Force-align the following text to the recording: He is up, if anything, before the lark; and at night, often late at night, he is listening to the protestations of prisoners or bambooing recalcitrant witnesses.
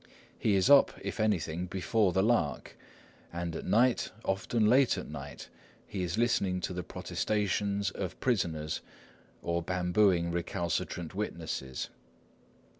He 0.39 0.55
is 0.55 0.67
up, 0.67 0.91
if 1.03 1.19
anything, 1.19 1.67
before 1.67 2.11
the 2.11 2.23
lark; 2.23 2.75
and 3.31 3.55
at 3.55 3.67
night, 3.67 4.09
often 4.25 4.65
late 4.65 4.97
at 4.97 5.07
night, 5.07 5.47
he 5.85 6.01
is 6.01 6.17
listening 6.17 6.59
to 6.61 6.73
the 6.73 6.81
protestations 6.81 7.91
of 7.91 8.19
prisoners 8.19 8.81
or 9.43 9.61
bambooing 9.61 10.31
recalcitrant 10.31 11.13
witnesses. 11.13 11.89